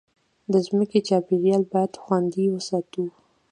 د 0.51 0.53
مځکې 0.77 0.99
چاپېریال 1.07 1.63
باید 1.71 1.99
خوندي 2.01 2.45
وساتو. 2.49 3.05